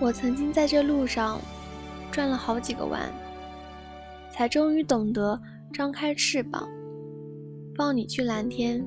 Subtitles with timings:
[0.00, 1.40] 我曾经在这路上
[2.12, 3.12] 转了好几个弯，
[4.30, 5.38] 才终于懂得
[5.72, 6.68] 张开翅膀，
[7.74, 8.80] 抱你去蓝天，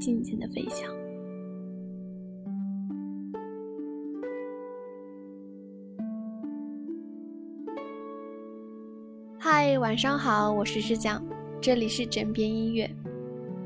[0.00, 0.90] 尽情的飞翔。
[9.38, 11.22] 嗨，晚上好，我是诗讲，
[11.60, 12.90] 这里是枕边音乐。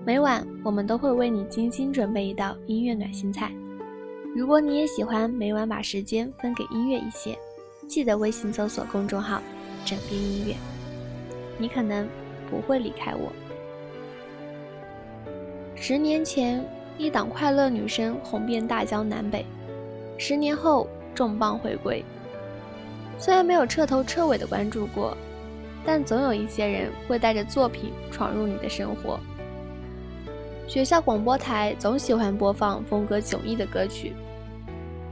[0.04, 3.54] 每晚我们都会为你精心准备一道音乐暖心菜。
[4.32, 7.36] 如果你也喜欢每晚把时间分给音乐一些，
[7.88, 9.42] 记得微信搜索公众号
[9.84, 10.54] “枕边音乐”，
[11.58, 12.08] 你可能
[12.48, 13.32] 不会离开我。
[15.74, 16.64] 十年前，
[16.96, 19.44] 一档快乐女声红遍大江南北；
[20.16, 22.04] 十年后，重磅回归。
[23.18, 25.16] 虽然没有彻头彻尾的关注过，
[25.84, 29.18] 但总有一些人会带着作品闯入你的生活。
[30.70, 34.14] 学校广播台总喜欢播放风格迥异的歌曲，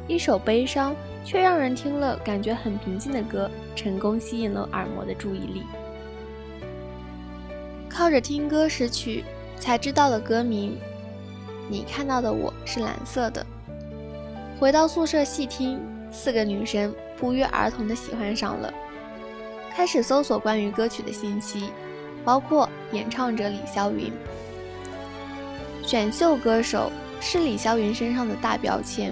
[0.07, 5.65] 一首悲伤却让人听了感觉很平静的歌，成功吸引了耳膜的注意力。
[7.89, 9.25] 靠着听歌识曲，
[9.57, 10.79] 才知道了歌名。
[11.69, 13.45] 你看到的我是蓝色的。
[14.61, 15.81] 回到宿舍细听，
[16.13, 18.73] 四个女生不约而同的喜欢上了，
[19.75, 21.71] 开始搜索关于歌曲的信息，
[22.25, 24.13] 包括演唱者李霄云。
[25.89, 29.11] 选秀歌手是李霄云身上的大标签，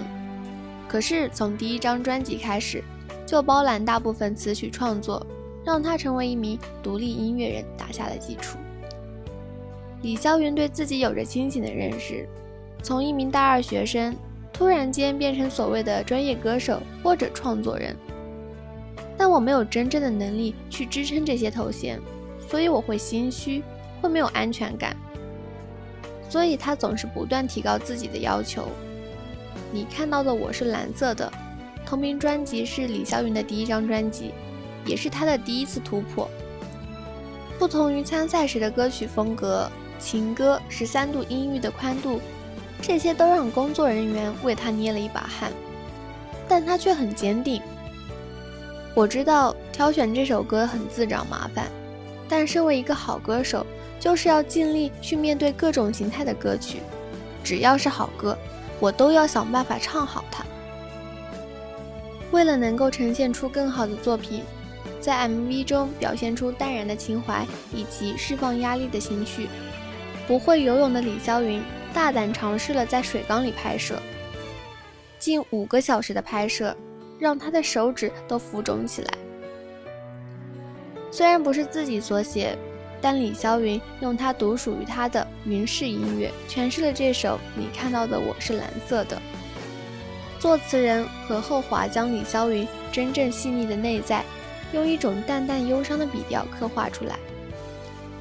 [0.87, 2.83] 可是从第一张专辑开始
[3.25, 5.25] 就包揽大部分词曲创作，
[5.65, 8.59] 让他成为一名独立音乐人打下了基础。
[10.03, 12.29] 李霄云对自己有着清醒的认识，
[12.83, 14.15] 从一名大二学生
[14.53, 17.95] 突然间变成所谓的专业歌手或者创作人，
[19.17, 21.99] 但我没有真正的能力去支撑这些头衔，
[22.47, 23.63] 所以我会心虚，
[23.99, 24.95] 会没有安全感。
[26.29, 28.67] 所以他总是不断提高自己的要求。
[29.71, 31.31] 你看到的我是蓝色的，
[31.85, 34.33] 同名专辑是李霄云的第一张专辑，
[34.85, 36.29] 也是他的第一次突破。
[37.59, 39.69] 不同于参赛时的歌曲风格，
[39.99, 42.21] 情歌十三度音域的宽度，
[42.81, 45.51] 这些都让工作人员为他捏了一把汗，
[46.47, 47.61] 但他却很坚定。
[48.93, 51.67] 我知道挑选这首歌很自找麻烦，
[52.29, 53.65] 但身为一个好歌手。
[53.99, 56.79] 就是要尽力去面对各种形态的歌曲，
[57.43, 58.37] 只要是好歌，
[58.79, 60.45] 我都要想办法唱好它。
[62.31, 64.43] 为了能够呈现出更好的作品，
[64.99, 69.49] 在 MV 中表现出淡然的情怀以及释放压力的情绪，
[70.27, 71.61] 不会游泳的李霄云
[71.93, 73.95] 大胆尝试了在水缸里拍摄，
[75.17, 76.75] 近五个小时的拍摄
[77.17, 79.09] 让他的手指都浮肿起来。
[81.09, 82.55] 虽然不是自己所写。
[83.01, 89.15] 但李霄云用他独属于他的云式音乐诠释了这首《你看到的我是蓝色的》。
[90.39, 94.23] 作词人何厚华将李霄云真正细腻的内在，
[94.71, 97.17] 用一种淡淡忧伤的笔调刻画出来。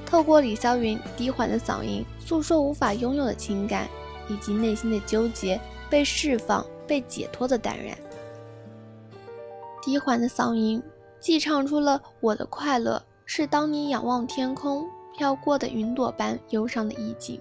[0.04, 3.88] 透过李霄云低缓的嗓音，诉说无法拥有的情感，
[4.28, 5.60] 以及内心的纠结
[5.90, 7.96] 被释放、被解脱的淡然。
[9.82, 10.82] 低缓的嗓音
[11.18, 13.02] 既唱出了我的快乐。
[13.28, 17.40] 是当你仰望天空飘过的云朵般忧伤的意境，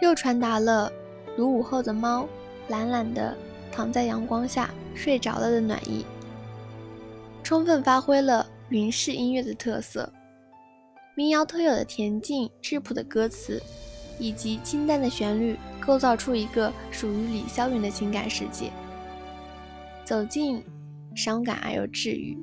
[0.00, 0.90] 又传达了
[1.36, 2.26] 如午后的猫
[2.68, 3.36] 懒懒的
[3.72, 6.06] 躺在阳光下睡着了的暖意，
[7.42, 10.10] 充分发挥了云式音乐的特色，
[11.16, 13.60] 民谣特有的恬静质朴的歌词，
[14.18, 18.70] 以及清淡的旋律，构造出一个属于李霄云的情感世界，
[20.04, 20.64] 走进
[21.16, 22.38] 伤感而又治愈。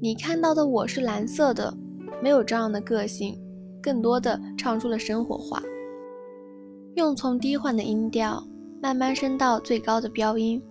[0.00, 1.76] 你看到的我是蓝色的，
[2.22, 3.36] 没有这样的个性，
[3.82, 5.60] 更多的唱出了生活化，
[6.94, 8.46] 用从低缓的音调
[8.80, 10.62] 慢慢升到最高的飙音，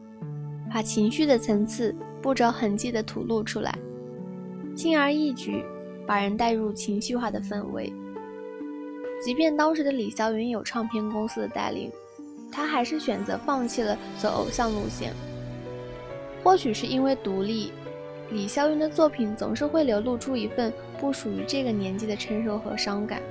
[0.74, 3.78] 把情绪的层次不着痕迹地吐露出来，
[4.74, 5.62] 轻而易举
[6.06, 7.92] 把人带入情绪化的氛围。
[9.22, 11.91] 即便当时的李霄云有唱片公司的带领，
[12.50, 15.12] 他还是选择放弃了走偶像路线，
[16.46, 17.73] 或许是因为独立。
[18.29, 23.22] 李霄云的作品总是会流露出一份不属于这个年纪的成熟和伤感。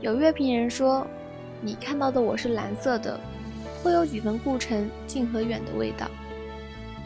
[0.00, 1.06] 有乐评人说
[1.62, 3.18] ：“你看到的我是蓝色的，
[3.82, 6.06] 会有几分顾城近和远的味道。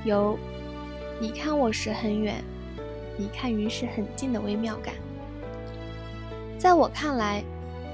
[0.05, 0.37] 有
[1.21, 2.43] 你看我时很远，
[3.17, 4.95] 你看云时很近的微妙感。”
[6.59, 7.43] 在我看来，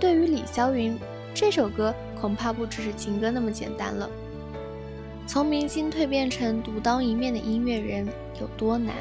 [0.01, 0.99] 对于李霄云，
[1.35, 4.09] 这首歌恐怕不只是情歌那么简单了。
[5.29, 8.09] 从明星蜕变成独当一面的音乐人
[8.41, 8.95] 有多难，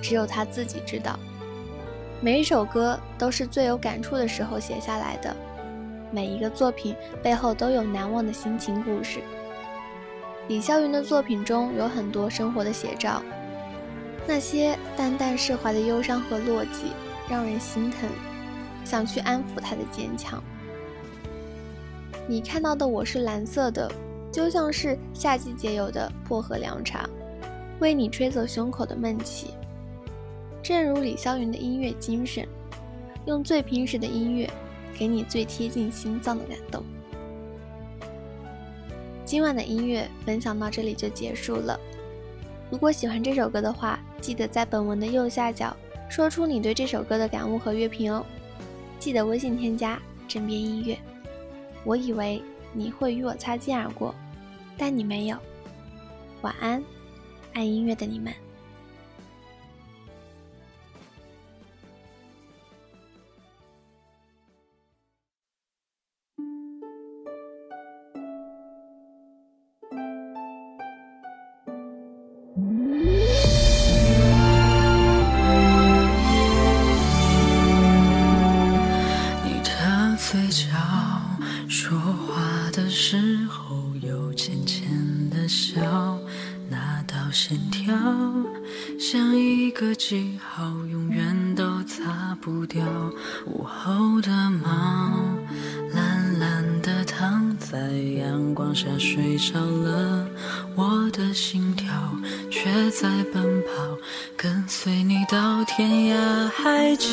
[0.00, 1.18] 只有他自己知道。
[2.22, 5.36] 每一首歌都是最有感触的时候写下来的，
[6.10, 9.20] 每一个作品背后都有难忘的心情故事。
[10.48, 13.22] 李霄云的作品中有很多生活的写照，
[14.26, 16.92] 那些淡淡释怀的忧伤和落寂，
[17.28, 18.08] 让人心疼，
[18.86, 20.42] 想去安抚他的坚强。
[22.26, 23.92] 你看到的我是蓝色的，
[24.32, 27.06] 就像是夏季节有的薄荷凉茶，
[27.80, 29.48] 为你吹走胸口的闷气。
[30.62, 32.48] 正如李霄云的音乐精神，
[33.26, 34.48] 用最平实的音乐，
[34.98, 36.82] 给你最贴近心脏的感动。
[39.24, 41.78] 今晚的音乐分享到这里就结束了。
[42.70, 45.76] 如果喜欢这首歌的话，记得在本文的右下角
[46.08, 48.24] 说出你对这首歌的感悟和乐评哦。
[48.98, 50.96] 记得微信添加“枕边音乐”。
[51.84, 52.40] 我以为
[52.74, 54.14] 你会与我擦肩而过，
[54.76, 55.36] 但你没有。
[56.40, 56.82] 晚安，
[57.52, 58.32] 爱音乐的你们。
[79.44, 80.66] 你的嘴角
[81.68, 83.18] 说话的时
[83.50, 84.88] 候有浅浅
[85.28, 86.18] 的笑
[86.70, 87.94] 那道线条
[88.98, 92.82] 像一个记号永远都擦不掉
[93.44, 95.20] 午后的猫。
[97.72, 97.78] 在
[98.18, 100.26] 阳光下睡着了，
[100.76, 101.88] 我的心跳
[102.50, 103.96] 却在奔跑，
[104.36, 107.06] 跟随你到天涯海角。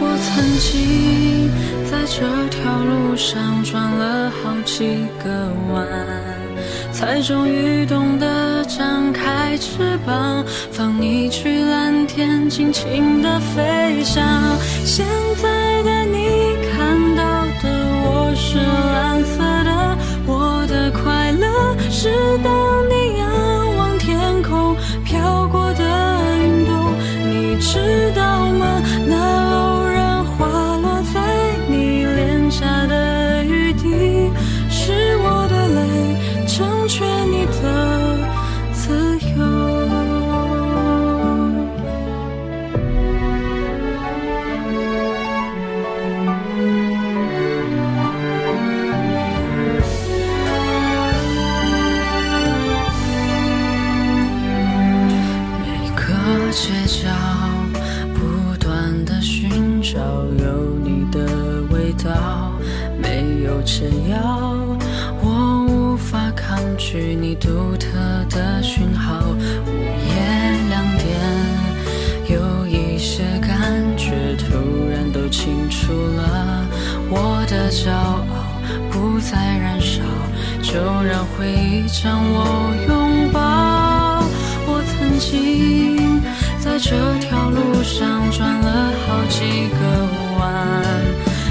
[0.00, 1.48] 我曾经
[1.88, 5.86] 在这条路上转了好几个弯。
[6.90, 14.20] 才终于懂得张开翅膀，放你去蓝天，尽情的飞翔。
[14.84, 15.06] 现
[15.40, 17.22] 在的你看到
[17.62, 17.70] 的
[18.02, 19.07] 我是蓝，
[22.00, 22.08] 是
[22.44, 22.97] 当你
[66.90, 67.98] 去你独特
[68.30, 69.72] 的讯号，午
[70.08, 70.14] 夜
[70.70, 71.06] 两点，
[72.30, 76.64] 有一些感觉突然都清楚了。
[77.10, 78.16] 我的骄傲
[78.90, 80.00] 不再燃烧，
[80.62, 84.24] 就让回忆将我拥抱。
[84.66, 86.22] 我曾经
[86.58, 89.78] 在这条路上转了好几个
[90.38, 90.82] 弯，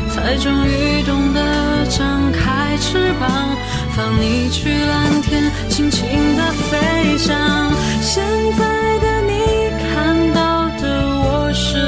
[0.10, 3.57] 才终于懂得张开翅膀。
[3.98, 6.08] 放你去蓝天，轻轻
[6.38, 7.74] 的飞翔。
[8.00, 8.24] 现
[8.56, 11.87] 在的你看到的我，是。